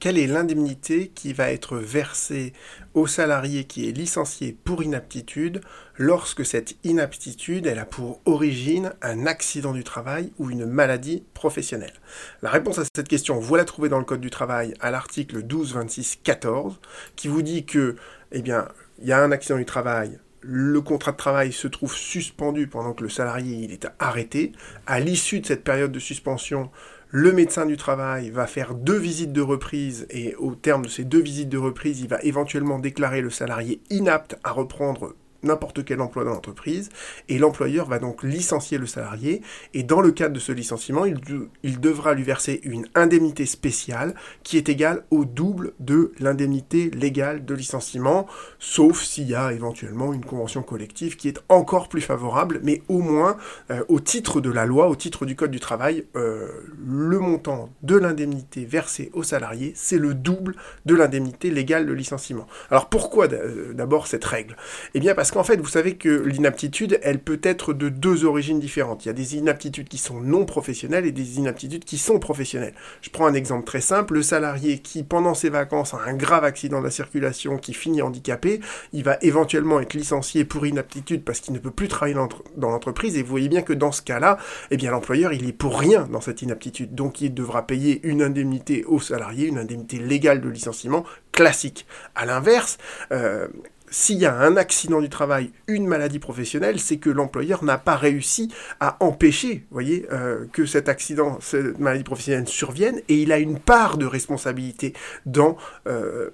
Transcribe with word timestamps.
quelle 0.00 0.18
est 0.18 0.26
l'indemnité 0.26 1.08
qui 1.14 1.32
va 1.32 1.50
être 1.50 1.76
versée 1.76 2.52
au 2.94 3.06
salarié 3.06 3.64
qui 3.64 3.88
est 3.88 3.92
licencié 3.92 4.56
pour 4.64 4.82
inaptitude 4.82 5.60
lorsque 5.96 6.44
cette 6.44 6.76
inaptitude 6.84 7.66
a 7.66 7.84
pour 7.84 8.20
origine 8.24 8.92
un 9.02 9.26
accident 9.26 9.72
du 9.72 9.84
travail 9.84 10.32
ou 10.38 10.50
une 10.50 10.66
maladie 10.66 11.24
professionnelle? 11.34 11.94
La 12.42 12.50
réponse 12.50 12.78
à 12.78 12.84
cette 12.84 13.08
question, 13.08 13.38
vous 13.38 13.56
la 13.56 13.64
trouvez 13.64 13.88
dans 13.88 13.98
le 13.98 14.04
Code 14.04 14.20
du 14.20 14.30
travail 14.30 14.74
à 14.80 14.90
l'article 14.90 15.42
12.26.14 15.42 16.76
qui 17.16 17.28
vous 17.28 17.42
dit 17.42 17.64
que, 17.64 17.96
eh 18.32 18.42
bien, 18.42 18.68
il 19.00 19.08
y 19.08 19.12
a 19.12 19.22
un 19.22 19.32
accident 19.32 19.58
du 19.58 19.64
travail, 19.64 20.18
le 20.40 20.80
contrat 20.80 21.12
de 21.12 21.16
travail 21.16 21.52
se 21.52 21.66
trouve 21.66 21.94
suspendu 21.94 22.68
pendant 22.68 22.92
que 22.92 23.02
le 23.02 23.08
salarié 23.08 23.70
est 23.72 23.88
arrêté. 23.98 24.52
À 24.86 25.00
l'issue 25.00 25.40
de 25.40 25.46
cette 25.46 25.64
période 25.64 25.92
de 25.92 25.98
suspension, 25.98 26.70
le 27.10 27.32
médecin 27.32 27.64
du 27.64 27.78
travail 27.78 28.28
va 28.28 28.46
faire 28.46 28.74
deux 28.74 28.98
visites 28.98 29.32
de 29.32 29.40
reprise 29.40 30.06
et 30.10 30.34
au 30.36 30.54
terme 30.54 30.82
de 30.82 30.88
ces 30.88 31.04
deux 31.04 31.22
visites 31.22 31.48
de 31.48 31.56
reprise, 31.56 32.00
il 32.00 32.08
va 32.08 32.20
éventuellement 32.22 32.78
déclarer 32.78 33.22
le 33.22 33.30
salarié 33.30 33.80
inapte 33.88 34.38
à 34.44 34.52
reprendre 34.52 35.14
n'importe 35.42 35.84
quel 35.84 36.00
emploi 36.00 36.24
dans 36.24 36.32
l'entreprise, 36.32 36.88
et 37.28 37.38
l'employeur 37.38 37.86
va 37.86 37.98
donc 37.98 38.22
licencier 38.22 38.78
le 38.78 38.86
salarié, 38.86 39.42
et 39.74 39.82
dans 39.82 40.00
le 40.00 40.10
cadre 40.10 40.34
de 40.34 40.40
ce 40.40 40.52
licenciement, 40.52 41.04
il, 41.04 41.20
il, 41.62 41.80
devra 41.80 42.14
lui 42.14 42.24
verser 42.24 42.60
une 42.64 42.86
indemnité 42.94 43.46
spéciale 43.46 44.14
qui 44.42 44.56
est 44.56 44.68
égale 44.68 45.04
au 45.10 45.24
double 45.24 45.72
de 45.80 46.12
l'indemnité 46.18 46.90
légale 46.90 47.44
de 47.44 47.54
licenciement, 47.54 48.26
sauf 48.58 49.02
s'il 49.02 49.28
y 49.28 49.34
a 49.34 49.52
éventuellement 49.52 50.12
une 50.12 50.24
convention 50.24 50.62
collective 50.62 51.16
qui 51.16 51.28
est 51.28 51.38
encore 51.48 51.88
plus 51.88 52.00
favorable, 52.00 52.60
mais 52.62 52.82
au 52.88 53.00
moins, 53.00 53.36
euh, 53.70 53.84
au 53.88 54.00
titre 54.00 54.40
de 54.40 54.50
la 54.50 54.66
loi, 54.66 54.88
au 54.88 54.96
titre 54.96 55.26
du 55.26 55.36
Code 55.36 55.50
du 55.50 55.60
travail, 55.60 56.04
euh, 56.16 56.48
le 56.84 57.18
montant 57.18 57.70
de 57.82 57.96
l'indemnité 57.96 58.64
versée 58.64 59.10
au 59.12 59.22
salarié, 59.22 59.72
c'est 59.76 59.98
le 59.98 60.14
double 60.14 60.54
de 60.86 60.94
l'indemnité 60.94 61.50
légale 61.50 61.86
de 61.86 61.92
licenciement. 61.92 62.46
Alors 62.70 62.88
pourquoi 62.88 63.30
euh, 63.32 63.72
d'abord 63.72 64.06
cette 64.06 64.24
règle? 64.24 64.56
Eh 64.94 65.00
bien 65.00 65.14
parce 65.14 65.27
parce 65.28 65.46
qu'en 65.46 65.52
fait, 65.52 65.60
vous 65.60 65.68
savez 65.68 65.96
que 65.96 66.08
l'inaptitude, 66.08 66.98
elle 67.02 67.18
peut 67.18 67.38
être 67.42 67.74
de 67.74 67.90
deux 67.90 68.24
origines 68.24 68.60
différentes. 68.60 69.04
Il 69.04 69.08
y 69.08 69.10
a 69.10 69.12
des 69.12 69.36
inaptitudes 69.36 69.86
qui 69.86 69.98
sont 69.98 70.22
non 70.22 70.46
professionnelles 70.46 71.04
et 71.04 71.12
des 71.12 71.36
inaptitudes 71.36 71.84
qui 71.84 71.98
sont 71.98 72.18
professionnelles. 72.18 72.72
Je 73.02 73.10
prends 73.10 73.26
un 73.26 73.34
exemple 73.34 73.66
très 73.66 73.82
simple. 73.82 74.14
Le 74.14 74.22
salarié 74.22 74.78
qui, 74.78 75.02
pendant 75.02 75.34
ses 75.34 75.50
vacances, 75.50 75.92
a 75.92 75.98
un 76.06 76.14
grave 76.14 76.44
accident 76.44 76.78
de 76.78 76.84
la 76.84 76.90
circulation, 76.90 77.58
qui 77.58 77.74
finit 77.74 78.00
handicapé, 78.00 78.60
il 78.94 79.04
va 79.04 79.18
éventuellement 79.20 79.80
être 79.80 79.92
licencié 79.92 80.46
pour 80.46 80.64
inaptitude 80.64 81.22
parce 81.24 81.40
qu'il 81.40 81.52
ne 81.52 81.58
peut 81.58 81.72
plus 81.72 81.88
travailler 81.88 82.16
dans 82.56 82.70
l'entreprise. 82.70 83.18
Et 83.18 83.22
vous 83.22 83.28
voyez 83.28 83.50
bien 83.50 83.60
que 83.60 83.74
dans 83.74 83.92
ce 83.92 84.00
cas-là, 84.00 84.38
eh 84.70 84.78
bien, 84.78 84.90
l'employeur, 84.92 85.34
il 85.34 85.46
est 85.46 85.52
pour 85.52 85.78
rien 85.78 86.08
dans 86.10 86.22
cette 86.22 86.40
inaptitude. 86.40 86.94
Donc, 86.94 87.20
il 87.20 87.34
devra 87.34 87.66
payer 87.66 88.00
une 88.02 88.22
indemnité 88.22 88.82
au 88.86 88.98
salarié, 88.98 89.48
une 89.48 89.58
indemnité 89.58 89.98
légale 89.98 90.40
de 90.40 90.48
licenciement 90.48 91.04
classique. 91.32 91.86
À 92.14 92.24
l'inverse, 92.24 92.78
euh, 93.12 93.46
s'il 93.90 94.18
y 94.18 94.26
a 94.26 94.34
un 94.34 94.56
accident 94.56 95.00
du 95.00 95.08
travail, 95.08 95.50
une 95.66 95.86
maladie 95.86 96.18
professionnelle, 96.18 96.80
c'est 96.80 96.98
que 96.98 97.10
l'employeur 97.10 97.64
n'a 97.64 97.78
pas 97.78 97.96
réussi 97.96 98.52
à 98.80 98.96
empêcher, 99.00 99.66
voyez, 99.70 100.06
euh, 100.12 100.46
que 100.52 100.66
cet 100.66 100.88
accident, 100.88 101.38
cette 101.40 101.78
maladie 101.78 102.04
professionnelle 102.04 102.48
survienne, 102.48 103.00
et 103.08 103.22
il 103.22 103.32
a 103.32 103.38
une 103.38 103.58
part 103.58 103.98
de 103.98 104.06
responsabilité 104.06 104.92
dans 105.26 105.56
euh, 105.86 106.30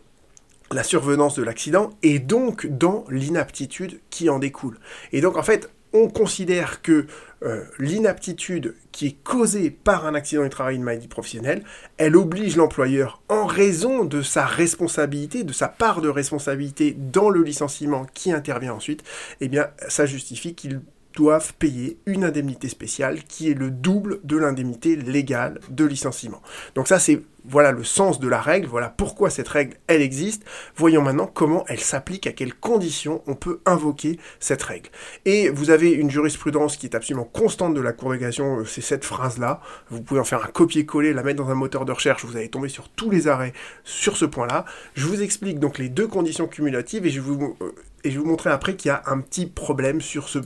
la 0.73 0.83
survenance 0.83 1.37
de 1.37 1.43
l'accident 1.43 1.91
et 2.03 2.19
donc 2.19 2.67
dans 2.67 3.05
l'inaptitude 3.09 4.01
qui 4.11 4.29
en 4.29 4.39
découle. 4.39 4.79
Et 5.13 5.21
donc 5.21 5.37
en 5.37 5.43
fait, 5.43 5.71
on 5.95 6.09
considère 6.09 6.83
que 6.83 7.07
euh, 7.43 7.65
l'inaptitude 7.79 8.75
qui 8.91 9.07
est 9.07 9.23
causée 9.23 9.71
par 9.71 10.07
un 10.07 10.15
accident 10.15 10.43
du 10.43 10.51
travail, 10.51 10.77
une 10.77 10.83
maladie 10.83 11.09
professionnelle, 11.09 11.63
elle 11.97 12.17
oblige 12.17 12.57
l'employeur, 12.57 13.23
en 13.29 13.47
raison 13.47 14.05
de 14.05 14.21
sa 14.21 14.45
responsabilité, 14.45 15.45
de 15.45 15.53
sa 15.53 15.69
part 15.69 16.01
de 16.01 16.09
responsabilité 16.09 16.97
dans 16.99 17.31
le 17.31 17.43
licenciement 17.43 18.07
qui 18.13 18.33
intervient 18.33 18.75
ensuite, 18.75 19.05
eh 19.41 19.49
bien, 19.49 19.69
ça 19.89 20.05
justifie 20.05 20.55
qu'il 20.55 20.81
doivent 21.15 21.55
payer 21.55 21.99
une 22.07 22.25
indemnité 22.25 22.69
spéciale 22.69 23.23
qui 23.23 23.51
est 23.51 23.55
le 23.55 23.71
double 23.71 24.21
de 24.25 24.37
l'indemnité 24.37 24.97
légale 24.97 25.61
de 25.71 25.85
licenciement. 25.85 26.43
Donc 26.75 26.89
ça 26.89 26.99
c'est 26.99 27.23
voilà 27.45 27.73
le 27.73 27.85
sens 27.85 28.21
de 28.21 28.29
la 28.29 28.41
règle, 28.41 28.67
voilà 28.67 28.89
pourquoi 28.89 29.31
cette 29.31 29.49
règle 29.49 29.77
elle 29.87 30.03
existe. 30.03 30.45
Voyons 30.77 31.03
maintenant 31.03 31.27
comment 31.27 31.65
elle 31.69 31.81
s'applique, 31.81 32.27
à 32.27 32.33
quelles 32.33 32.55
conditions 32.55 33.23
on 33.27 33.35
peut 33.35 33.61
invoquer 33.67 34.19
cette 34.41 34.63
règle. 34.63 34.91
Et 35.25 35.51
vous 35.51 35.71
avez 35.71 35.91
une 35.91 36.11
jurisprudence 36.11 36.77
qui 36.77 36.87
est 36.87 36.95
absolument 36.95 37.25
constante 37.25 37.75
de 37.75 37.81
la 37.81 37.93
Cour 37.93 38.15
de 38.15 38.25
euh, 38.25 38.65
c'est 38.65 38.81
cette 38.81 39.05
phrase-là. 39.05 39.61
Vous 39.91 40.03
pouvez 40.03 40.21
en 40.21 40.25
faire 40.25 40.45
un 40.45 40.49
copier-coller, 40.49 41.13
la 41.13 41.23
mettre 41.23 41.43
dans 41.43 41.51
un 41.51 41.55
moteur 41.55 41.85
de 41.85 41.93
recherche, 41.93 42.25
vous 42.25 42.37
allez 42.37 42.49
tomber 42.49 42.69
sur 42.69 42.89
tous 42.89 43.11
les 43.11 43.29
arrêts 43.29 43.53
sur 43.85 44.17
ce 44.17 44.25
point-là. 44.25 44.65
Je 44.95 45.07
vous 45.07 45.23
explique 45.23 45.59
donc 45.59 45.79
les 45.79 45.89
deux 45.89 46.07
conditions 46.07 46.47
cumulatives 46.47 47.07
et 47.07 47.11
je 47.11 47.21
vous 47.21 47.57
euh, 47.61 47.73
et 48.05 48.11
je 48.11 48.19
vous 48.19 48.27
montrer 48.27 48.51
après 48.51 48.77
qu'il 48.77 48.91
y 48.91 48.93
a 48.93 49.03
un 49.07 49.21
petit 49.21 49.47
problème 49.47 50.01
sur 50.01 50.29
ce 50.29 50.39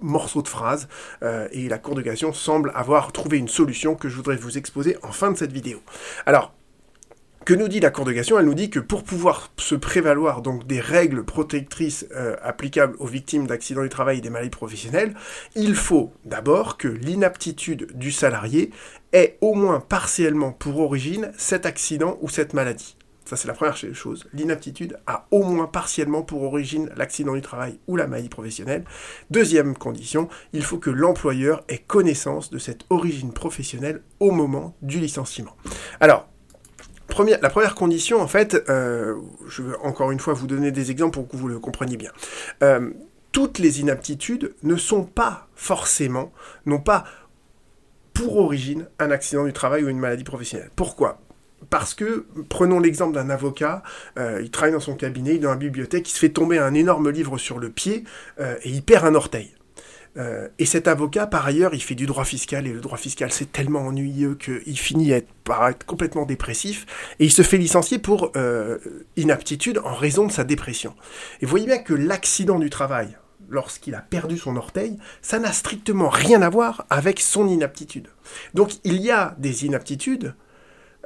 morceau 0.00 0.42
de 0.42 0.48
phrase, 0.48 0.88
euh, 1.22 1.48
et 1.52 1.68
la 1.68 1.78
Cour 1.78 1.94
de 1.94 2.02
cassation 2.02 2.32
semble 2.32 2.72
avoir 2.74 3.12
trouvé 3.12 3.38
une 3.38 3.48
solution 3.48 3.94
que 3.94 4.08
je 4.08 4.16
voudrais 4.16 4.36
vous 4.36 4.58
exposer 4.58 4.96
en 5.02 5.12
fin 5.12 5.30
de 5.30 5.36
cette 5.36 5.52
vidéo. 5.52 5.80
Alors, 6.26 6.43
que 7.44 7.54
nous 7.54 7.68
dit 7.68 7.80
la 7.80 7.90
Cour 7.90 8.04
de 8.04 8.12
cassation 8.12 8.38
Elle 8.38 8.46
nous 8.46 8.54
dit 8.54 8.70
que 8.70 8.80
pour 8.80 9.04
pouvoir 9.04 9.52
se 9.58 9.74
prévaloir 9.74 10.42
donc 10.42 10.66
des 10.66 10.80
règles 10.80 11.24
protectrices 11.24 12.06
euh, 12.14 12.36
applicables 12.42 12.96
aux 12.98 13.06
victimes 13.06 13.46
d'accidents 13.46 13.82
du 13.82 13.88
travail 13.88 14.18
et 14.18 14.20
des 14.20 14.30
maladies 14.30 14.50
professionnelles, 14.50 15.14
il 15.54 15.74
faut 15.74 16.12
d'abord 16.24 16.78
que 16.78 16.88
l'inaptitude 16.88 17.92
du 17.94 18.12
salarié 18.12 18.70
ait 19.12 19.36
au 19.40 19.54
moins 19.54 19.80
partiellement 19.80 20.52
pour 20.52 20.80
origine 20.80 21.32
cet 21.36 21.66
accident 21.66 22.18
ou 22.20 22.28
cette 22.28 22.54
maladie. 22.54 22.96
Ça, 23.24 23.36
c'est 23.36 23.48
la 23.48 23.54
première 23.54 23.76
chose. 23.76 24.26
L'inaptitude 24.34 24.98
a 25.06 25.26
au 25.30 25.42
moins 25.44 25.66
partiellement 25.66 26.22
pour 26.22 26.42
origine 26.42 26.90
l'accident 26.94 27.32
du 27.32 27.40
travail 27.40 27.78
ou 27.86 27.96
la 27.96 28.06
maladie 28.06 28.28
professionnelle. 28.28 28.84
Deuxième 29.30 29.76
condition, 29.76 30.28
il 30.52 30.62
faut 30.62 30.76
que 30.76 30.90
l'employeur 30.90 31.64
ait 31.68 31.78
connaissance 31.78 32.50
de 32.50 32.58
cette 32.58 32.84
origine 32.90 33.32
professionnelle 33.32 34.02
au 34.20 34.30
moment 34.30 34.76
du 34.82 35.00
licenciement. 35.00 35.56
Alors, 36.00 36.28
La 37.40 37.50
première 37.50 37.74
condition, 37.74 38.20
en 38.20 38.26
fait, 38.26 38.64
euh, 38.68 39.16
je 39.46 39.62
veux 39.62 39.76
encore 39.82 40.10
une 40.10 40.18
fois 40.18 40.34
vous 40.34 40.46
donner 40.46 40.72
des 40.72 40.90
exemples 40.90 41.14
pour 41.14 41.28
que 41.28 41.36
vous 41.36 41.46
le 41.46 41.60
compreniez 41.60 41.96
bien. 41.96 42.10
Euh, 42.62 42.90
toutes 43.30 43.58
les 43.58 43.80
inaptitudes 43.80 44.54
ne 44.62 44.76
sont 44.76 45.04
pas 45.04 45.48
forcément, 45.54 46.32
n'ont 46.66 46.80
pas 46.80 47.04
pour 48.14 48.38
origine 48.38 48.86
un 48.98 49.10
accident 49.10 49.44
du 49.44 49.52
travail 49.52 49.84
ou 49.84 49.88
une 49.88 49.98
maladie 49.98 50.24
professionnelle. 50.24 50.70
Pourquoi? 50.74 51.20
Parce 51.70 51.94
que, 51.94 52.26
prenons 52.48 52.80
l'exemple 52.80 53.14
d'un 53.14 53.30
avocat, 53.30 53.82
euh, 54.18 54.40
il 54.42 54.50
travaille 54.50 54.72
dans 54.72 54.80
son 54.80 54.94
cabinet, 54.94 55.30
il 55.30 55.36
est 55.36 55.40
dans 55.40 55.50
la 55.50 55.56
bibliothèque, 55.56 56.08
il 56.08 56.12
se 56.12 56.18
fait 56.18 56.28
tomber 56.30 56.58
un 56.58 56.74
énorme 56.74 57.10
livre 57.10 57.38
sur 57.38 57.58
le 57.58 57.70
pied 57.70 58.04
et 58.38 58.68
il 58.68 58.82
perd 58.82 59.04
un 59.06 59.14
orteil. 59.14 59.54
Euh, 60.16 60.48
et 60.58 60.66
cet 60.66 60.86
avocat, 60.86 61.26
par 61.26 61.44
ailleurs, 61.46 61.74
il 61.74 61.82
fait 61.82 61.94
du 61.94 62.06
droit 62.06 62.24
fiscal, 62.24 62.66
et 62.66 62.72
le 62.72 62.80
droit 62.80 62.98
fiscal, 62.98 63.32
c'est 63.32 63.50
tellement 63.50 63.80
ennuyeux 63.80 64.36
qu'il 64.36 64.78
finit 64.78 65.12
par 65.42 65.68
être 65.68 65.84
complètement 65.84 66.24
dépressif, 66.24 66.86
et 67.18 67.24
il 67.24 67.32
se 67.32 67.42
fait 67.42 67.58
licencier 67.58 67.98
pour 67.98 68.32
inaptitude 69.16 69.80
en 69.84 69.94
raison 69.94 70.26
de 70.26 70.32
sa 70.32 70.44
dépression. 70.44 70.94
Et 71.40 71.46
vous 71.46 71.50
voyez 71.50 71.66
bien 71.66 71.78
que 71.78 71.94
l'accident 71.94 72.58
du 72.58 72.70
travail, 72.70 73.16
lorsqu'il 73.48 73.94
a 73.94 74.00
perdu 74.00 74.38
son 74.38 74.56
orteil, 74.56 74.98
ça 75.22 75.38
n'a 75.38 75.52
strictement 75.52 76.08
rien 76.08 76.42
à 76.42 76.48
voir 76.48 76.86
avec 76.90 77.20
son 77.20 77.46
inaptitude. 77.48 78.08
Donc 78.54 78.72
il 78.84 79.00
y 79.00 79.10
a 79.10 79.34
des 79.38 79.66
inaptitudes 79.66 80.34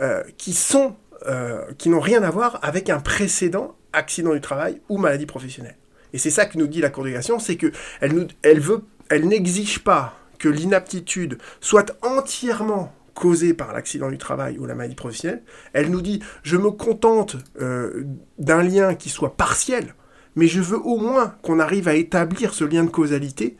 euh, 0.00 0.22
qui 0.36 0.52
sont 0.52 0.96
euh, 1.26 1.64
qui 1.78 1.88
n'ont 1.88 2.00
rien 2.00 2.22
à 2.22 2.30
voir 2.30 2.60
avec 2.62 2.90
un 2.90 3.00
précédent 3.00 3.76
accident 3.92 4.32
du 4.32 4.40
travail 4.40 4.80
ou 4.88 4.98
maladie 4.98 5.26
professionnelle. 5.26 5.76
Et 6.12 6.18
c'est 6.18 6.30
ça 6.30 6.46
que 6.46 6.56
nous 6.56 6.68
dit 6.68 6.80
la 6.80 6.90
Cour 6.90 7.04
de 7.04 7.14
c'est 7.40 7.56
que 7.56 7.72
elle, 8.00 8.28
elle 8.42 8.60
veut, 8.60 8.82
elle 9.10 9.28
n'exige 9.28 9.80
pas 9.80 10.18
que 10.38 10.48
l'inaptitude 10.48 11.38
soit 11.60 11.96
entièrement 12.02 12.92
causée 13.14 13.52
par 13.52 13.72
l'accident 13.72 14.10
du 14.10 14.18
travail 14.18 14.58
ou 14.58 14.66
la 14.66 14.76
maladie 14.76 14.94
professionnelle. 14.94 15.42
Elle 15.72 15.90
nous 15.90 16.02
dit, 16.02 16.22
je 16.44 16.56
me 16.56 16.70
contente 16.70 17.36
euh, 17.60 18.04
d'un 18.38 18.62
lien 18.62 18.94
qui 18.94 19.08
soit 19.08 19.36
partiel, 19.36 19.94
mais 20.36 20.46
je 20.46 20.60
veux 20.60 20.78
au 20.78 20.98
moins 20.98 21.34
qu'on 21.42 21.58
arrive 21.58 21.88
à 21.88 21.94
établir 21.94 22.54
ce 22.54 22.64
lien 22.64 22.84
de 22.84 22.90
causalité 22.90 23.56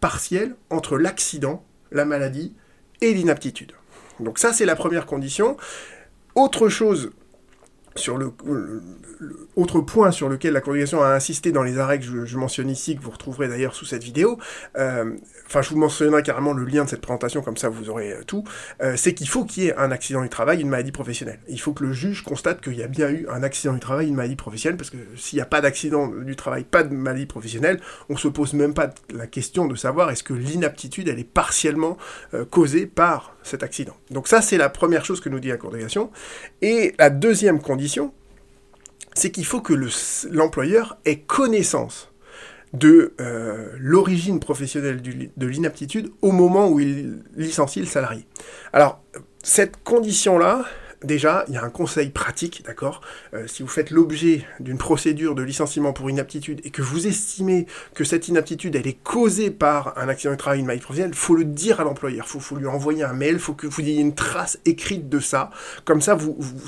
partiel 0.00 0.54
entre 0.70 0.98
l'accident, 0.98 1.64
la 1.90 2.04
maladie 2.04 2.54
et 3.00 3.12
l'inaptitude. 3.12 3.72
Donc 4.20 4.38
ça, 4.38 4.52
c'est 4.52 4.64
la 4.64 4.76
première 4.76 5.06
condition. 5.06 5.56
Autre 6.36 6.68
chose 6.68 7.10
sur 7.96 8.18
le, 8.18 8.32
autre 9.56 9.80
point 9.80 10.10
sur 10.10 10.28
lequel 10.28 10.52
la 10.52 10.60
congrégation 10.60 11.02
a 11.02 11.08
insisté 11.08 11.52
dans 11.52 11.62
les 11.62 11.78
arrêts 11.78 11.98
que 11.98 12.24
je, 12.24 12.36
mentionne 12.36 12.68
ici, 12.68 12.96
que 12.96 13.02
vous 13.02 13.10
retrouverez 13.10 13.48
d'ailleurs 13.48 13.74
sous 13.74 13.86
cette 13.86 14.04
vidéo, 14.04 14.38
euh, 14.76 15.16
enfin 15.46 15.62
je 15.62 15.70
vous 15.70 15.78
mentionnerai 15.78 16.22
carrément 16.22 16.52
le 16.52 16.64
lien 16.64 16.84
de 16.84 16.90
cette 16.90 17.00
présentation, 17.00 17.42
comme 17.42 17.56
ça 17.56 17.68
vous 17.68 17.88
aurez 17.88 18.12
euh, 18.12 18.22
tout, 18.26 18.44
euh, 18.82 18.94
c'est 18.96 19.14
qu'il 19.14 19.28
faut 19.28 19.44
qu'il 19.44 19.64
y 19.64 19.66
ait 19.68 19.76
un 19.76 19.90
accident 19.90 20.22
du 20.22 20.28
travail, 20.28 20.60
une 20.60 20.68
maladie 20.68 20.92
professionnelle. 20.92 21.40
Il 21.48 21.60
faut 21.60 21.72
que 21.72 21.84
le 21.84 21.92
juge 21.92 22.22
constate 22.22 22.60
qu'il 22.60 22.76
y 22.76 22.82
a 22.82 22.88
bien 22.88 23.08
eu 23.08 23.26
un 23.30 23.42
accident 23.42 23.72
du 23.72 23.80
travail, 23.80 24.08
une 24.08 24.14
maladie 24.14 24.36
professionnelle, 24.36 24.76
parce 24.76 24.90
que 24.90 24.98
s'il 25.16 25.38
n'y 25.38 25.42
a 25.42 25.46
pas 25.46 25.60
d'accident 25.60 26.08
du 26.08 26.36
travail, 26.36 26.64
pas 26.64 26.82
de 26.82 26.94
maladie 26.94 27.26
professionnelle, 27.26 27.80
on 28.08 28.16
se 28.16 28.28
pose 28.28 28.52
même 28.52 28.74
pas 28.74 28.90
la 29.12 29.26
question 29.26 29.66
de 29.66 29.74
savoir 29.74 30.10
est-ce 30.10 30.22
que 30.22 30.34
l'inaptitude, 30.34 31.08
elle 31.08 31.18
est 31.18 31.24
partiellement 31.24 31.96
causée 32.50 32.86
par 32.86 33.36
cet 33.46 33.62
accident. 33.62 33.96
Donc 34.10 34.28
ça, 34.28 34.42
c'est 34.42 34.58
la 34.58 34.68
première 34.68 35.04
chose 35.04 35.20
que 35.20 35.28
nous 35.28 35.40
dit 35.40 35.48
la 35.48 35.56
congrégation. 35.56 36.10
Et 36.62 36.94
la 36.98 37.10
deuxième 37.10 37.60
condition, 37.60 37.85
c'est 39.14 39.30
qu'il 39.30 39.46
faut 39.46 39.60
que 39.60 39.74
l'employeur 40.30 40.98
ait 41.04 41.20
connaissance 41.20 42.10
de 42.72 43.14
euh, 43.20 43.72
l'origine 43.78 44.40
professionnelle 44.40 45.00
de 45.00 45.46
l'inaptitude 45.46 46.10
au 46.20 46.32
moment 46.32 46.68
où 46.68 46.80
il 46.80 47.22
licencie 47.36 47.80
le 47.80 47.86
salarié. 47.86 48.26
Alors, 48.72 49.02
cette 49.42 49.82
condition-là, 49.82 50.64
déjà, 51.02 51.44
il 51.48 51.54
y 51.54 51.56
a 51.56 51.64
un 51.64 51.70
conseil 51.70 52.10
pratique, 52.10 52.62
d'accord 52.64 53.00
euh, 53.34 53.46
Si 53.46 53.62
vous 53.62 53.68
faites 53.68 53.90
l'objet 53.90 54.44
d'une 54.60 54.78
procédure 54.78 55.34
de 55.34 55.42
licenciement 55.42 55.92
pour 55.92 56.10
inaptitude 56.10 56.60
et 56.64 56.70
que 56.70 56.82
vous 56.82 57.06
estimez 57.06 57.66
que 57.94 58.04
cette 58.04 58.28
inaptitude, 58.28 58.76
elle 58.76 58.86
est 58.86 59.02
causée 59.02 59.50
par 59.50 59.96
un 59.98 60.08
accident 60.08 60.32
de 60.32 60.38
travail, 60.38 60.60
une 60.60 60.66
maladie 60.66 60.82
professionnelle, 60.82 61.12
il 61.14 61.18
faut 61.18 61.34
le 61.34 61.44
dire 61.44 61.80
à 61.80 61.84
l'employeur, 61.84 62.26
il 62.32 62.40
faut, 62.40 62.56
lui 62.56 62.66
envoyer 62.66 63.04
un 63.04 63.12
mail, 63.12 63.34
il 63.34 63.38
faut 63.38 63.54
que 63.54 63.66
vous 63.66 63.80
ayez 63.80 64.00
une 64.00 64.14
trace 64.14 64.58
écrite 64.64 65.08
de 65.08 65.20
ça. 65.20 65.50
Comme 65.84 66.00
ça, 66.00 66.16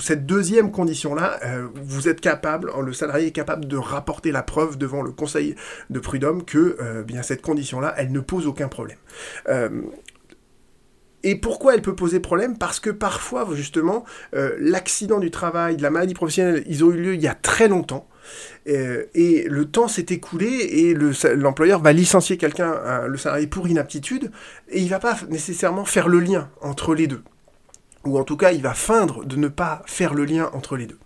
cette 0.01 0.27
deuxième 0.27 0.71
condition-là, 0.71 1.41
euh, 1.45 1.69
vous 1.75 2.09
êtes 2.09 2.21
capable, 2.21 2.73
le 2.81 2.93
salarié 2.93 3.29
est 3.29 3.33
capable 3.33 3.67
de 3.67 3.77
rapporter 3.77 4.33
la 4.33 4.43
preuve 4.43 4.79
devant 4.79 5.03
le 5.03 5.11
conseil 5.11 5.55
de 5.91 5.99
prud'homme 6.01 6.45
que 6.45 6.77
euh, 6.81 7.03
bien 7.03 7.23
cette 7.23 7.43
condition-là, 7.43 7.95
elle 7.97 8.13
ne 8.13 8.21
pose 8.21 8.47
aucun 8.47 8.69
problème. 8.69 8.99
Et 11.25 11.35
pourquoi 11.37 11.75
elle 11.75 11.83
peut 11.83 11.97
poser 11.97 12.21
problème? 12.21 12.57
Parce 12.59 12.81
que 12.81 12.91
parfois, 12.91 13.47
justement, 13.53 14.05
euh, 14.35 14.57
l'accident 14.59 15.19
du 15.19 15.31
travail, 15.31 15.77
de 15.77 15.83
la 15.83 15.91
maladie 15.91 16.15
professionnelle, 16.15 16.65
ils 16.67 16.85
ont 16.85 16.91
eu 16.91 17.01
lieu 17.01 17.15
il 17.15 17.21
y 17.21 17.29
a 17.29 17.35
très 17.35 17.69
longtemps. 17.69 18.09
Euh, 18.69 19.05
et 19.15 19.47
le 19.49 19.65
temps 19.65 19.89
s'est 19.89 20.07
écoulé 20.11 20.47
et 20.47 20.95
l'employeur 21.35 21.81
va 21.81 21.93
licencier 21.93 22.37
quelqu'un, 22.37 23.07
le 23.07 23.17
salarié, 23.17 23.47
pour 23.47 23.69
inaptitude, 23.69 24.31
et 24.69 24.81
il 24.81 24.89
va 24.89 24.99
pas 24.99 25.17
nécessairement 25.31 25.87
faire 25.87 26.09
le 26.09 26.21
lien 26.21 26.51
entre 26.61 26.95
les 26.95 27.07
deux 27.07 27.23
ou 28.09 28.19
en 28.19 28.25
tout 28.25 28.37
cas 28.37 28.53
il 28.53 28.63
va 28.63 28.75
feindre 28.75 29.25
de 29.25 29.37
ne 29.37 29.49
pas 29.49 29.83
faire 29.87 30.15
le 30.15 30.25
lien 30.25 30.51
entre 30.53 30.77
les 30.77 30.87
deux. 30.87 30.99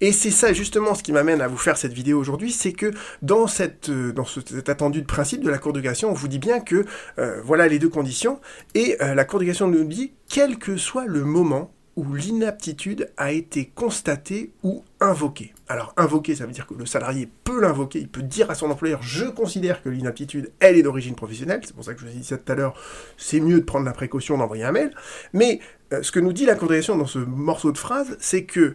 Et 0.00 0.12
c'est 0.12 0.30
ça 0.30 0.52
justement 0.52 0.94
ce 0.94 1.02
qui 1.02 1.12
m'amène 1.12 1.40
à 1.40 1.48
vous 1.48 1.56
faire 1.56 1.76
cette 1.76 1.92
vidéo 1.92 2.18
aujourd'hui, 2.18 2.52
c'est 2.52 2.72
que 2.72 2.92
dans, 3.22 3.46
cette, 3.46 3.88
euh, 3.88 4.12
dans 4.12 4.24
cet 4.24 4.68
attendu 4.68 5.02
de 5.02 5.06
principe 5.06 5.42
de 5.42 5.50
la 5.50 5.58
Cour 5.58 5.72
de 5.72 5.82
on 6.04 6.12
vous 6.12 6.28
dit 6.28 6.38
bien 6.38 6.60
que 6.60 6.84
euh, 7.18 7.40
voilà 7.44 7.68
les 7.68 7.78
deux 7.78 7.88
conditions, 7.88 8.40
et 8.74 8.96
euh, 9.02 9.14
la 9.14 9.24
Cour 9.24 9.38
de 9.38 9.44
cassation 9.44 9.68
nous 9.68 9.84
dit, 9.84 10.12
quel 10.28 10.58
que 10.58 10.76
soit 10.76 11.06
le 11.06 11.24
moment 11.24 11.70
où 11.96 12.14
l'inaptitude 12.14 13.10
a 13.16 13.32
été 13.32 13.72
constatée 13.74 14.52
ou 14.62 14.84
invoquée. 15.00 15.54
Alors 15.66 15.94
invoquée, 15.96 16.34
ça 16.36 16.44
veut 16.44 16.52
dire 16.52 16.66
que 16.66 16.74
le 16.74 16.84
salarié 16.84 17.28
peut 17.44 17.60
l'invoquer, 17.60 18.00
il 18.00 18.08
peut 18.08 18.22
dire 18.22 18.50
à 18.50 18.54
son 18.54 18.70
employeur 18.70 19.02
je 19.02 19.24
considère 19.24 19.82
que 19.82 19.88
l'inaptitude, 19.88 20.52
elle 20.60 20.76
est 20.76 20.82
d'origine 20.82 21.14
professionnelle, 21.14 21.60
c'est 21.64 21.74
pour 21.74 21.84
ça 21.84 21.94
que 21.94 22.00
je 22.00 22.06
vous 22.06 22.12
ai 22.12 22.16
dit 22.16 22.24
ça 22.24 22.36
tout 22.36 22.52
à 22.52 22.54
l'heure, 22.54 22.74
c'est 23.16 23.40
mieux 23.40 23.60
de 23.60 23.64
prendre 23.64 23.86
la 23.86 23.92
précaution 23.92 24.36
d'envoyer 24.36 24.64
un 24.64 24.72
mail, 24.72 24.94
mais 25.32 25.60
euh, 25.92 26.02
ce 26.02 26.12
que 26.12 26.20
nous 26.20 26.34
dit 26.34 26.44
la 26.44 26.54
congrégation 26.54 26.96
dans 26.96 27.06
ce 27.06 27.18
morceau 27.18 27.72
de 27.72 27.78
phrase, 27.78 28.16
c'est 28.20 28.44
que 28.44 28.74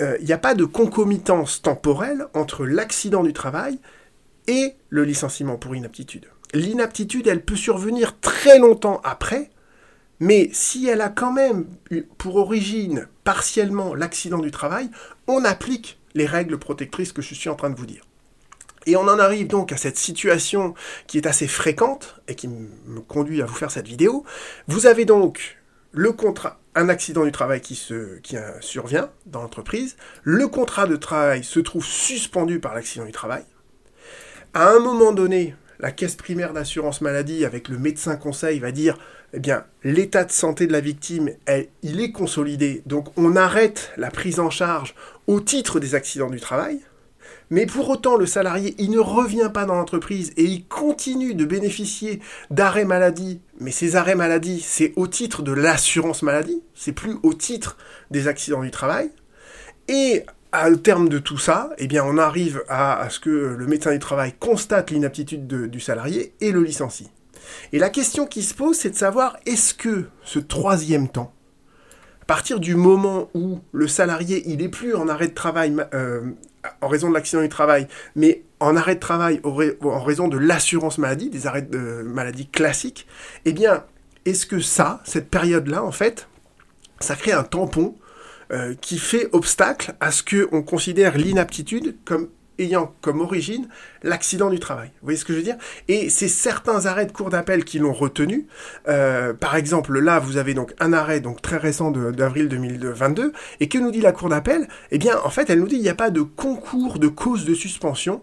euh, 0.00 0.16
il 0.20 0.26
n'y 0.26 0.32
a 0.32 0.38
pas 0.38 0.54
de 0.54 0.64
concomitance 0.64 1.62
temporelle 1.62 2.26
entre 2.34 2.66
l'accident 2.66 3.22
du 3.22 3.32
travail 3.32 3.78
et 4.46 4.74
le 4.88 5.04
licenciement 5.04 5.56
pour 5.56 5.74
inaptitude. 5.74 6.26
L'inaptitude, 6.52 7.26
elle 7.26 7.42
peut 7.42 7.56
survenir 7.56 8.18
très 8.20 8.58
longtemps 8.58 9.00
après, 9.04 9.50
mais 10.20 10.50
si 10.52 10.86
elle 10.86 11.00
a 11.00 11.08
quand 11.08 11.32
même 11.32 11.66
pour 12.18 12.36
origine 12.36 13.08
partiellement 13.24 13.94
l'accident 13.94 14.38
du 14.38 14.50
travail, 14.50 14.90
on 15.26 15.44
applique 15.44 15.98
les 16.14 16.26
règles 16.26 16.58
protectrices 16.58 17.12
que 17.12 17.22
je 17.22 17.34
suis 17.34 17.48
en 17.48 17.56
train 17.56 17.70
de 17.70 17.76
vous 17.76 17.86
dire. 17.86 18.04
Et 18.86 18.96
on 18.96 19.02
en 19.02 19.18
arrive 19.18 19.46
donc 19.46 19.72
à 19.72 19.76
cette 19.76 19.98
situation 19.98 20.74
qui 21.06 21.18
est 21.18 21.26
assez 21.26 21.46
fréquente 21.46 22.20
et 22.28 22.34
qui 22.34 22.48
me 22.48 23.00
conduit 23.00 23.42
à 23.42 23.46
vous 23.46 23.54
faire 23.54 23.70
cette 23.70 23.86
vidéo. 23.86 24.24
Vous 24.68 24.86
avez 24.86 25.04
donc 25.04 25.58
le 25.92 26.12
contrat, 26.12 26.60
un 26.74 26.88
accident 26.88 27.24
du 27.24 27.32
travail 27.32 27.60
qui, 27.60 27.74
se, 27.74 28.18
qui 28.20 28.36
survient 28.60 29.10
dans 29.26 29.42
l'entreprise, 29.42 29.96
le 30.22 30.48
contrat 30.48 30.86
de 30.86 30.96
travail 30.96 31.44
se 31.44 31.60
trouve 31.60 31.84
suspendu 31.84 32.60
par 32.60 32.74
l'accident 32.74 33.04
du 33.04 33.12
travail. 33.12 33.44
À 34.54 34.70
un 34.70 34.78
moment 34.78 35.12
donné, 35.12 35.54
la 35.78 35.92
caisse 35.92 36.14
primaire 36.14 36.52
d'assurance 36.52 37.00
maladie, 37.00 37.44
avec 37.44 37.68
le 37.68 37.78
médecin 37.78 38.16
conseil, 38.16 38.58
va 38.60 38.70
dire 38.70 38.98
eh 39.32 39.38
bien, 39.38 39.64
l'état 39.84 40.24
de 40.24 40.32
santé 40.32 40.66
de 40.66 40.72
la 40.72 40.80
victime, 40.80 41.30
il 41.82 42.00
est 42.00 42.12
consolidé, 42.12 42.82
donc 42.86 43.06
on 43.16 43.36
arrête 43.36 43.92
la 43.96 44.10
prise 44.10 44.40
en 44.40 44.50
charge 44.50 44.94
au 45.26 45.40
titre 45.40 45.78
des 45.78 45.94
accidents 45.94 46.30
du 46.30 46.40
travail. 46.40 46.80
Mais 47.50 47.66
pour 47.66 47.88
autant, 47.88 48.16
le 48.16 48.26
salarié, 48.26 48.76
il 48.78 48.90
ne 48.90 49.00
revient 49.00 49.50
pas 49.52 49.64
dans 49.64 49.74
l'entreprise 49.74 50.32
et 50.36 50.44
il 50.44 50.66
continue 50.66 51.34
de 51.34 51.44
bénéficier 51.44 52.20
d'arrêts 52.50 52.84
maladie. 52.84 53.40
Mais 53.58 53.72
ces 53.72 53.96
arrêts 53.96 54.14
maladie, 54.14 54.60
c'est 54.60 54.92
au 54.96 55.08
titre 55.08 55.42
de 55.42 55.52
l'assurance 55.52 56.22
maladie, 56.22 56.62
c'est 56.74 56.92
plus 56.92 57.16
au 57.24 57.34
titre 57.34 57.76
des 58.10 58.28
accidents 58.28 58.62
du 58.62 58.70
travail. 58.70 59.10
Et 59.88 60.24
au 60.52 60.76
terme 60.76 61.08
de 61.08 61.18
tout 61.18 61.38
ça, 61.38 61.70
eh 61.78 61.88
bien, 61.88 62.04
on 62.04 62.18
arrive 62.18 62.62
à, 62.68 63.08
ce 63.10 63.18
que 63.18 63.30
le 63.30 63.66
médecin 63.66 63.92
du 63.92 63.98
travail 63.98 64.32
constate 64.38 64.90
l'inaptitude 64.92 65.46
du 65.46 65.80
salarié 65.80 66.34
et 66.40 66.52
le 66.52 66.62
licencie. 66.62 67.10
Et 67.72 67.78
la 67.78 67.90
question 67.90 68.26
qui 68.26 68.42
se 68.42 68.54
pose, 68.54 68.76
c'est 68.76 68.90
de 68.90 68.96
savoir 68.96 69.36
est-ce 69.46 69.74
que 69.74 70.06
ce 70.24 70.38
troisième 70.38 71.08
temps, 71.08 71.32
à 72.22 72.24
partir 72.24 72.60
du 72.60 72.76
moment 72.76 73.28
où 73.34 73.60
le 73.72 73.88
salarié, 73.88 74.42
il 74.46 74.58
n'est 74.58 74.68
plus 74.68 74.94
en 74.94 75.08
arrêt 75.08 75.28
de 75.28 75.34
travail 75.34 75.74
euh, 75.94 76.22
en 76.80 76.88
raison 76.88 77.08
de 77.08 77.14
l'accident 77.14 77.42
du 77.42 77.48
travail, 77.48 77.88
mais 78.14 78.44
en 78.60 78.76
arrêt 78.76 78.94
de 78.94 79.00
travail 79.00 79.40
en 79.44 80.02
raison 80.02 80.28
de 80.28 80.38
l'assurance 80.38 80.98
maladie, 80.98 81.30
des 81.30 81.46
arrêts 81.46 81.62
de 81.62 82.02
maladie 82.04 82.46
classiques, 82.46 83.06
eh 83.44 83.52
bien, 83.52 83.84
est-ce 84.26 84.46
que 84.46 84.60
ça, 84.60 85.00
cette 85.04 85.30
période-là, 85.30 85.82
en 85.82 85.92
fait, 85.92 86.28
ça 87.00 87.16
crée 87.16 87.32
un 87.32 87.42
tampon 87.42 87.96
euh, 88.52 88.74
qui 88.80 88.98
fait 88.98 89.28
obstacle 89.32 89.94
à 90.00 90.10
ce 90.10 90.22
qu'on 90.22 90.62
considère 90.62 91.16
l'inaptitude 91.16 91.96
comme 92.04 92.28
ayant 92.60 92.94
comme 93.00 93.20
origine 93.20 93.68
l'accident 94.02 94.50
du 94.50 94.60
travail. 94.60 94.88
Vous 95.00 95.06
voyez 95.06 95.18
ce 95.18 95.24
que 95.24 95.32
je 95.32 95.38
veux 95.38 95.44
dire? 95.44 95.56
Et 95.88 96.08
c'est 96.10 96.28
certains 96.28 96.86
arrêts 96.86 97.06
de 97.06 97.12
cour 97.12 97.30
d'appel 97.30 97.64
qui 97.64 97.78
l'ont 97.78 97.92
retenu. 97.92 98.46
Euh, 98.88 99.32
par 99.32 99.56
exemple, 99.56 99.98
là, 99.98 100.18
vous 100.18 100.36
avez 100.36 100.54
donc 100.54 100.74
un 100.78 100.92
arrêt 100.92 101.20
très 101.42 101.56
récent 101.56 101.90
d'avril 101.90 102.48
2022. 102.48 103.32
Et 103.60 103.68
que 103.68 103.78
nous 103.78 103.90
dit 103.90 104.00
la 104.00 104.12
cour 104.12 104.28
d'appel? 104.28 104.68
Eh 104.90 104.98
bien, 104.98 105.18
en 105.24 105.30
fait, 105.30 105.50
elle 105.50 105.60
nous 105.60 105.66
dit 105.66 105.76
qu'il 105.76 105.82
n'y 105.82 105.88
a 105.88 105.94
pas 105.94 106.10
de 106.10 106.22
concours 106.22 106.98
de 106.98 107.08
cause 107.08 107.44
de 107.44 107.54
suspension 107.54 108.22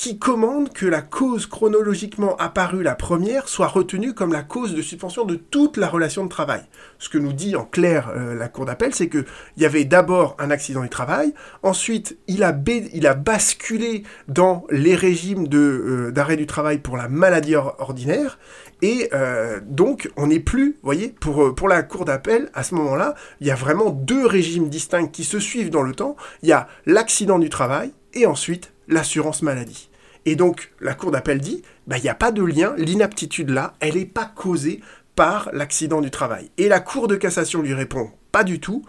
qui 0.00 0.18
commande 0.18 0.72
que 0.72 0.86
la 0.86 1.02
cause 1.02 1.44
chronologiquement 1.44 2.34
apparue 2.36 2.82
la 2.82 2.94
première 2.94 3.48
soit 3.48 3.66
retenue 3.66 4.14
comme 4.14 4.32
la 4.32 4.42
cause 4.42 4.74
de 4.74 4.80
suspension 4.80 5.26
de 5.26 5.34
toute 5.34 5.76
la 5.76 5.88
relation 5.88 6.24
de 6.24 6.30
travail. 6.30 6.62
Ce 6.98 7.10
que 7.10 7.18
nous 7.18 7.34
dit 7.34 7.54
en 7.54 7.66
clair 7.66 8.10
euh, 8.16 8.34
la 8.34 8.48
Cour 8.48 8.64
d'appel, 8.64 8.94
c'est 8.94 9.10
qu'il 9.10 9.26
y 9.58 9.66
avait 9.66 9.84
d'abord 9.84 10.36
un 10.38 10.50
accident 10.50 10.80
du 10.80 10.88
travail, 10.88 11.34
ensuite 11.62 12.16
il 12.28 12.44
a, 12.44 12.58
il 12.94 13.06
a 13.06 13.12
basculé 13.12 14.04
dans 14.26 14.64
les 14.70 14.94
régimes 14.94 15.46
euh, 15.52 16.10
d'arrêt 16.10 16.38
du 16.38 16.46
travail 16.46 16.78
pour 16.78 16.96
la 16.96 17.10
maladie 17.10 17.54
ordinaire, 17.54 18.38
et 18.80 19.10
euh, 19.12 19.60
donc 19.62 20.10
on 20.16 20.28
n'est 20.28 20.40
plus, 20.40 20.70
vous 20.70 20.78
voyez, 20.82 21.08
pour, 21.08 21.54
pour 21.54 21.68
la 21.68 21.82
Cour 21.82 22.06
d'appel, 22.06 22.48
à 22.54 22.62
ce 22.62 22.74
moment-là, 22.74 23.14
il 23.42 23.46
y 23.46 23.50
a 23.50 23.54
vraiment 23.54 23.90
deux 23.90 24.24
régimes 24.24 24.70
distincts 24.70 25.08
qui 25.08 25.24
se 25.24 25.38
suivent 25.38 25.68
dans 25.68 25.82
le 25.82 25.92
temps. 25.92 26.16
Il 26.42 26.48
y 26.48 26.52
a 26.52 26.68
l'accident 26.86 27.38
du 27.38 27.50
travail 27.50 27.92
et 28.14 28.24
ensuite 28.24 28.72
l'assurance 28.88 29.42
maladie. 29.42 29.89
Et 30.26 30.36
donc, 30.36 30.72
la 30.80 30.94
Cour 30.94 31.10
d'appel 31.10 31.40
dit, 31.40 31.62
bah, 31.86 31.98
il 31.98 32.02
n'y 32.02 32.08
a 32.08 32.14
pas 32.14 32.32
de 32.32 32.42
lien, 32.42 32.74
l'inaptitude 32.76 33.50
là, 33.50 33.74
elle 33.80 33.94
n'est 33.94 34.04
pas 34.04 34.26
causée 34.26 34.80
par 35.16 35.50
l'accident 35.52 36.00
du 36.00 36.10
travail. 36.10 36.50
Et 36.58 36.68
la 36.68 36.80
Cour 36.80 37.08
de 37.08 37.16
cassation 37.16 37.62
lui 37.62 37.74
répond, 37.74 38.10
pas 38.32 38.44
du 38.44 38.60
tout. 38.60 38.84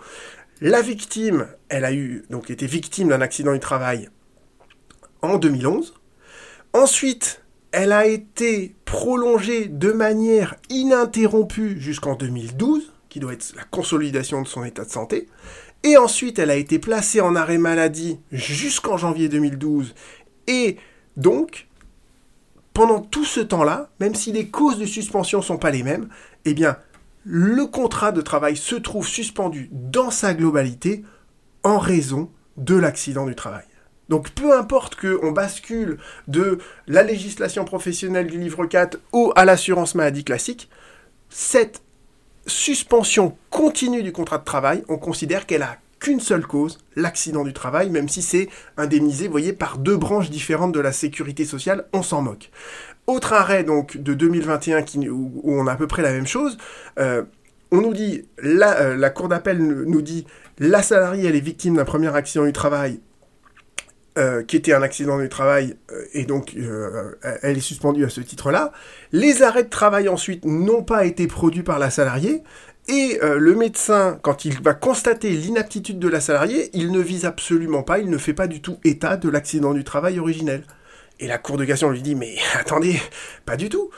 La 0.60 0.82
victime, 0.82 1.48
elle 1.70 1.86
a 1.86 1.94
eu, 1.94 2.24
donc 2.30 2.50
été 2.52 2.68
victime 2.68 3.10
d'un 3.10 3.22
accident 3.22 3.54
du 3.54 3.60
travail 3.60 4.10
en 5.22 5.38
2011. 5.38 5.94
Ensuite, 6.74 7.42
elle 7.72 7.92
a 7.92 8.06
été 8.06 8.76
prolongée 8.86 9.68
de 9.68 9.92
manière 9.92 10.56
ininterrompue 10.70 11.80
jusqu'en 11.80 12.16
2012, 12.16 12.94
qui 13.10 13.20
doit 13.20 13.34
être 13.34 13.54
la 13.56 13.64
consolidation 13.64 14.42
de 14.42 14.48
son 14.48 14.64
état 14.64 14.86
de 14.86 14.90
santé. 14.90 15.28
Et 15.84 15.98
ensuite, 15.98 16.38
elle 16.38 16.52
a 16.52 16.56
été 16.56 16.80
placée 16.80 17.22
en 17.22 17.36
arrêt 17.36 17.58
maladie 17.58 18.20
jusqu'en 18.32 18.98
janvier 18.98 19.30
2012. 19.30 19.96
Et 20.48 20.78
donc, 21.18 21.68
pendant 22.74 23.02
tout 23.02 23.26
ce 23.26 23.40
temps-là, 23.40 23.90
même 24.00 24.16
si 24.16 24.32
les 24.32 24.48
causes 24.48 24.80
de 24.80 24.86
suspension 24.86 25.40
ne 25.40 25.44
sont 25.44 25.58
pas 25.58 25.72
les 25.72 25.84
mêmes, 25.84 26.08
eh 26.46 26.54
bien, 26.54 26.78
le 27.24 27.66
contrat 27.66 28.12
de 28.12 28.22
travail 28.22 28.56
se 28.56 28.76
trouve 28.76 29.08
suspendu 29.08 29.70
dans 29.72 30.10
sa 30.10 30.34
globalité 30.34 31.04
en 31.64 31.78
raison 31.78 32.30
de 32.58 32.76
l'accident 32.76 33.26
du 33.26 33.36
travail. 33.36 33.66
Donc 34.10 34.32
peu 34.32 34.58
importe 34.58 34.96
qu'on 34.96 35.32
bascule 35.32 35.98
de 36.28 36.58
la 36.88 37.04
législation 37.04 37.64
professionnelle 37.64 38.28
du 38.28 38.40
livre 38.40 38.66
4 38.66 39.00
ou 39.14 39.32
à 39.36 39.46
l'assurance 39.46 39.96
maladie 39.96 40.24
classique, 40.24 40.70
cette 41.30 41.82
suspension 42.46 43.38
continue 43.50 44.04
du 44.04 44.12
contrat 44.12 44.40
de 44.40 44.44
travail, 44.44 44.84
on 44.90 44.98
considère 44.98 45.46
qu'elle 45.46 45.62
a 45.62 45.78
qu'une 46.02 46.20
seule 46.20 46.46
cause, 46.46 46.80
l'accident 46.98 47.46
du 47.46 47.54
travail, 47.54 47.90
même 47.90 48.10
si 48.10 48.22
c'est 48.22 48.50
indemnisé, 48.76 49.30
voyez, 49.30 49.54
par 49.54 49.78
deux 49.78 49.96
branches 49.96 50.30
différentes 50.30 50.74
de 50.74 50.80
la 50.82 50.92
sécurité 50.92 51.46
sociale, 51.46 51.86
on 51.94 52.04
s'en 52.04 52.22
moque. 52.22 52.50
Autre 53.08 53.34
arrêt 53.34 53.64
donc 53.64 53.98
de 53.98 54.14
2021 54.14 54.82
qui, 54.82 55.08
où, 55.10 55.42
on 55.46 55.68
a 55.68 55.74
à 55.74 55.76
peu 55.76 55.88
près 55.88 56.02
la 56.02 56.12
même 56.12 56.28
chose, 56.28 56.58
euh, 57.00 57.24
on 57.72 57.82
nous 57.82 57.94
dit, 57.94 58.26
la, 58.42 58.82
euh, 58.82 59.10
Cour 59.10 59.30
d'appel 59.30 59.60
nous 59.60 60.02
dit, 60.02 60.26
la 60.58 60.82
salariée, 60.82 61.30
elle 61.30 61.36
est 61.36 61.40
victime 61.40 61.78
d'un 61.78 61.86
premier 61.86 62.14
accident 62.14 62.46
du 62.46 62.52
travail, 62.52 63.00
euh, 64.18 64.44
qui 64.44 64.58
était 64.58 64.74
un 64.74 64.82
accident 64.82 65.20
du 65.20 65.30
travail, 65.30 65.78
et 66.14 66.26
donc 66.26 66.56
elle 67.44 67.58
est 67.58 67.62
suspendue 67.62 68.04
à 68.04 68.10
ce 68.10 68.20
titre-là. 68.20 68.74
Les 69.14 69.42
arrêts 69.42 69.64
de 69.64 69.70
travail 69.70 70.10
ensuite 70.10 70.44
n'ont 70.46 70.84
pas 70.84 71.06
été 71.06 71.28
produits 71.28 71.64
par 71.64 71.80
la 71.80 71.90
salariée, 71.90 72.44
et 72.92 73.20
le 73.22 73.56
médecin, 73.56 74.20
quand 74.22 74.46
il 74.46 74.62
va 74.62 74.74
constater 74.74 75.30
l'inaptitude 75.30 75.98
de 75.98 76.08
la 76.08 76.20
salariée, 76.20 76.70
il 76.74 76.92
ne 76.92 77.00
vise 77.00 77.26
absolument 77.26 77.84
pas, 77.84 78.00
il 78.00 78.10
ne 78.10 78.18
fait 78.18 78.34
pas 78.34 78.48
du 78.48 78.62
tout 78.62 78.78
état 78.84 79.16
de 79.16 79.30
l'accident 79.30 79.74
du 79.74 79.84
travail 79.84 80.20
originel. 80.20 80.66
Et 81.20 81.28
la 81.28 81.38
Cour 81.38 81.58
de 81.58 81.64
cassation 81.64 81.90
lui 81.90 82.02
dit, 82.02 82.16
mais 82.16 82.36
attendez, 82.60 83.00
pas 83.46 83.56
du 83.56 83.70
tout. 83.70 83.90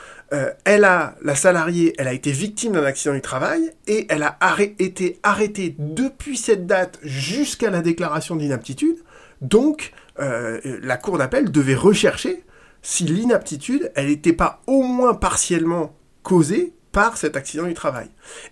elle 0.64 0.84
a, 0.84 1.16
la 1.22 1.34
salariée, 1.34 1.94
elle 1.98 2.08
a 2.08 2.12
été 2.12 2.30
victime 2.30 2.72
d'un 2.72 2.84
accident 2.84 3.14
du 3.14 3.20
travail 3.20 3.72
et 3.86 4.06
elle 4.08 4.22
a 4.22 4.38
été 4.78 5.18
arrêtée 5.22 5.74
depuis 5.78 6.36
cette 6.36 6.66
date 6.66 6.98
jusqu'à 7.02 7.70
la 7.70 7.82
déclaration 7.82 8.36
d'inaptitude. 8.36 8.98
Donc, 9.40 9.92
euh, 10.20 10.60
la 10.82 10.96
cour 10.96 11.18
d'appel 11.18 11.50
devait 11.50 11.74
rechercher 11.74 12.44
si 12.82 13.04
l'inaptitude, 13.04 13.90
elle 13.94 14.08
n'était 14.08 14.32
pas 14.32 14.62
au 14.66 14.82
moins 14.82 15.14
partiellement 15.14 15.96
causée 16.22 16.74
par 16.94 17.18
cet 17.18 17.36
accident 17.36 17.66
du 17.66 17.74
travail. 17.74 18.08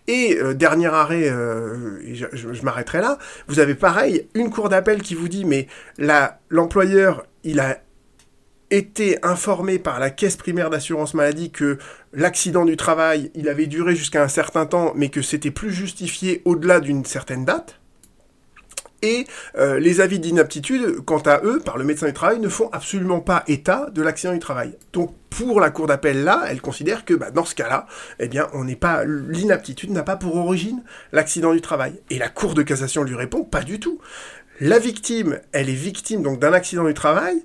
Et 0.09 0.37
euh, 0.37 0.53
dernier 0.53 0.89
arrêt, 0.89 1.31
euh, 1.31 1.99
je, 2.13 2.63
m'arrêterai 2.63 3.01
là, 3.01 3.19
vous 3.47 3.61
avez 3.61 3.75
pareil, 3.75 4.29
une 4.35 4.51
cour 4.51 4.69
d'appel 4.69 5.01
qui 5.01 5.15
vous 5.15 5.29
dit, 5.29 5.47
mais 5.47 5.69
l'employeur, 6.51 7.25
il 7.45 7.61
a 7.61 7.79
été 8.71 9.19
informé 9.23 9.79
par 9.79 10.01
la 10.01 10.11
caisse 10.11 10.37
primaire 10.37 10.71
d'assurance 10.71 11.15
maladie 11.15 11.51
que 11.53 11.79
l'accident 12.13 12.65
du 12.65 12.77
travail, 12.77 13.31
il 13.35 13.49
avait 13.49 13.67
duré 13.67 13.95
jusqu'à 13.95 14.23
un 14.23 14.29
certain 14.29 14.67
temps, 14.67 14.93
mais 14.97 15.09
que 15.09 15.23
c'était 15.23 15.51
plus 15.51 15.73
justifié 15.73 16.43
au-delà 16.45 16.81
d'une 16.81 17.05
certaine 17.05 17.45
date 17.45 17.82
et 19.03 19.27
euh, 19.59 19.79
les 19.79 20.01
avis 20.01 20.19
d'inaptitude, 20.19 21.01
quant 21.05 21.21
à 21.21 21.41
eux, 21.45 21.61
par 21.61 21.77
le 21.77 21.85
médecin 21.85 22.07
du 22.07 22.13
travail, 22.13 22.39
ne 22.41 22.49
font 22.49 22.71
absolument 22.73 23.21
pas 23.21 23.45
état 23.49 23.89
de 23.93 24.03
l'accident 24.03 24.33
du 24.33 24.39
travail. 24.39 24.77
Donc 24.93 25.15
pour 25.31 25.61
la 25.61 25.71
cour 25.71 25.87
d'appel 25.87 26.25
là, 26.25 26.45
elle 26.49 26.61
considère 26.61 27.05
que 27.05 27.15
bah, 27.15 27.31
dans 27.31 27.45
ce 27.45 27.55
cas-là, 27.55 27.87
eh 28.19 28.29
bien, 28.29 28.49
on 28.53 28.65
n'est 28.65 28.77
pas 28.77 29.05
l'inaptitude 29.05 29.91
n'a 29.91 30.03
pas 30.03 30.17
pour 30.17 30.37
origine 30.37 30.83
l'accident 31.13 31.53
du 31.53 31.61
travail. 31.61 32.01
Et 32.11 32.19
la 32.19 32.29
cour 32.29 32.55
de 32.55 32.63
cassation 32.63 33.03
lui 33.03 33.17
répond 33.17 33.43
pas 33.45 33.63
du 33.63 33.81
tout. 33.81 33.99
La 34.61 34.79
victime, 34.79 35.41
elle 35.53 35.69
est 35.69 35.75
victime 35.75 36.23
donc 36.23 36.39
d'un 36.39 36.53
accident 36.53 36.85
du 36.85 36.95
travail. 36.95 37.43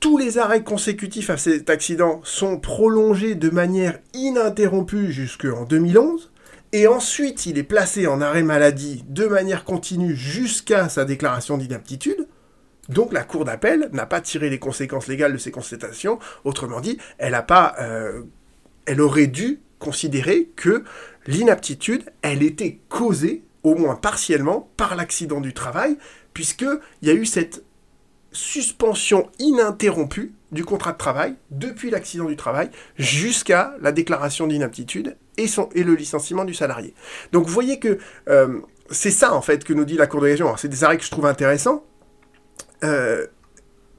Tous 0.00 0.16
les 0.16 0.38
arrêts 0.38 0.64
consécutifs 0.64 1.28
à 1.28 1.36
cet 1.36 1.68
accident 1.68 2.20
sont 2.24 2.58
prolongés 2.58 3.34
de 3.34 3.50
manière 3.50 3.98
ininterrompue 4.14 5.12
jusqu'en 5.12 5.64
2011 5.64 6.29
et 6.72 6.86
ensuite 6.86 7.46
il 7.46 7.58
est 7.58 7.64
placé 7.64 8.06
en 8.06 8.20
arrêt 8.20 8.42
maladie 8.42 9.04
de 9.08 9.26
manière 9.26 9.64
continue 9.64 10.14
jusqu'à 10.14 10.88
sa 10.88 11.04
déclaration 11.04 11.58
d'inaptitude, 11.58 12.28
donc 12.88 13.12
la 13.12 13.22
Cour 13.22 13.44
d'appel 13.44 13.88
n'a 13.92 14.06
pas 14.06 14.20
tiré 14.20 14.50
les 14.50 14.58
conséquences 14.58 15.06
légales 15.06 15.32
de 15.32 15.38
ces 15.38 15.52
constatations, 15.52 16.18
autrement 16.44 16.80
dit, 16.80 16.98
elle 17.18 17.34
a 17.34 17.42
pas, 17.42 17.74
euh, 17.80 18.22
elle 18.86 19.00
aurait 19.00 19.28
dû 19.28 19.60
considérer 19.78 20.50
que 20.56 20.84
l'inaptitude, 21.26 22.04
elle 22.22 22.42
était 22.42 22.80
causée, 22.88 23.42
au 23.62 23.74
moins 23.76 23.94
partiellement, 23.94 24.70
par 24.76 24.96
l'accident 24.96 25.40
du 25.40 25.54
travail, 25.54 25.96
puisqu'il 26.34 26.80
y 27.02 27.10
a 27.10 27.14
eu 27.14 27.26
cette 27.26 27.64
suspension 28.32 29.28
ininterrompue 29.38 30.32
du 30.52 30.64
contrat 30.64 30.92
de 30.92 30.98
travail 30.98 31.34
depuis 31.50 31.90
l'accident 31.90 32.26
du 32.26 32.36
travail 32.36 32.70
jusqu'à 32.96 33.74
la 33.80 33.92
déclaration 33.92 34.46
d'inaptitude 34.46 35.16
et, 35.74 35.82
le 35.82 35.94
licenciement 35.94 36.44
du 36.44 36.54
salarié. 36.54 36.94
Donc 37.32 37.46
vous 37.46 37.52
voyez 37.52 37.78
que 37.78 37.98
euh, 38.28 38.60
c'est 38.90 39.10
ça 39.10 39.34
en 39.34 39.40
fait 39.40 39.64
que 39.64 39.72
nous 39.72 39.84
dit 39.84 39.96
la 39.96 40.06
Cour 40.06 40.20
de 40.20 40.26
région. 40.26 40.56
C'est 40.56 40.68
des 40.68 40.84
arrêts 40.84 40.98
que 40.98 41.04
je 41.04 41.10
trouve 41.10 41.26
intéressants. 41.26 41.84
Euh, 42.82 43.26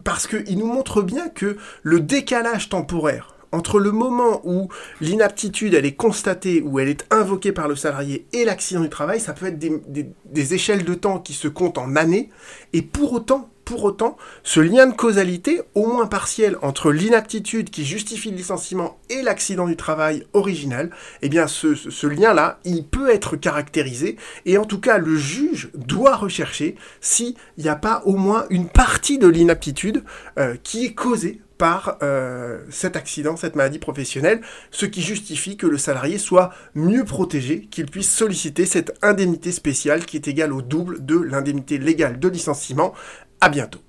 parce 0.03 0.25
qu'ils 0.25 0.57
nous 0.57 0.65
montrent 0.65 1.03
bien 1.03 1.29
que 1.29 1.57
le 1.83 2.00
décalage 2.00 2.69
temporaire 2.69 3.36
entre 3.51 3.79
le 3.79 3.91
moment 3.91 4.41
où 4.43 4.69
l'inaptitude 5.01 5.74
elle 5.74 5.86
est 5.86 5.95
constatée, 5.95 6.62
où 6.62 6.79
elle 6.79 6.88
est 6.88 7.05
invoquée 7.12 7.51
par 7.51 7.67
le 7.67 7.75
salarié 7.75 8.25
et 8.33 8.45
l'accident 8.45 8.81
du 8.81 8.89
travail, 8.89 9.19
ça 9.19 9.33
peut 9.33 9.48
être 9.48 9.60
des, 9.60 10.53
échelles 10.53 10.86
de 10.86 10.93
temps 10.93 11.19
qui 11.19 11.33
se 11.33 11.48
comptent 11.48 11.77
en 11.77 11.95
années, 11.95 12.29
et 12.74 12.81
pour 12.81 13.13
autant, 13.13 13.50
pour 13.71 13.85
autant, 13.85 14.17
ce 14.43 14.59
lien 14.59 14.85
de 14.85 14.93
causalité, 14.93 15.61
au 15.75 15.87
moins 15.87 16.05
partiel, 16.05 16.57
entre 16.61 16.91
l'inaptitude 16.91 17.69
qui 17.69 17.85
justifie 17.85 18.29
le 18.29 18.35
licenciement 18.35 18.99
et 19.09 19.21
l'accident 19.21 19.65
du 19.65 19.77
travail 19.77 20.25
original, 20.33 20.89
eh 21.21 21.29
bien 21.29 21.47
ce, 21.47 22.05
lien-là, 22.05 22.59
il 22.65 22.83
peut 22.83 23.09
être 23.09 23.37
caractérisé, 23.37 24.17
et 24.45 24.57
en 24.57 24.65
tout 24.65 24.81
cas 24.81 24.97
le 24.97 25.15
juge 25.15 25.69
doit 25.73 26.17
rechercher 26.17 26.75
s'il 26.99 27.35
n'y 27.57 27.69
a 27.69 27.77
pas 27.77 28.01
au 28.03 28.17
moins 28.17 28.45
une 28.49 28.67
partie 28.67 29.17
de 29.17 29.27
l'inaptitude 29.29 30.03
euh, 30.37 30.57
qui 30.61 30.83
est 30.83 30.93
causée 30.93 31.39
par 31.61 31.99
euh, 32.01 32.57
cet 32.71 32.95
accident, 32.95 33.37
cette 33.37 33.55
maladie 33.55 33.77
professionnelle, 33.77 34.41
ce 34.71 34.87
qui 34.87 35.03
justifie 35.03 35.57
que 35.57 35.67
le 35.67 35.77
salarié 35.77 36.17
soit 36.17 36.49
mieux 36.73 37.05
protégé, 37.05 37.67
qu'il 37.69 37.85
puisse 37.85 38.11
solliciter 38.11 38.65
cette 38.65 38.97
indemnité 39.03 39.51
spéciale 39.51 40.05
qui 40.05 40.17
est 40.17 40.27
égale 40.27 40.53
au 40.53 40.63
double 40.63 41.05
de 41.05 41.19
l'indemnité 41.19 41.77
légale 41.77 42.19
de 42.19 42.27
licenciement 42.27 42.95
à 43.41 43.50
bientôt. 43.50 43.81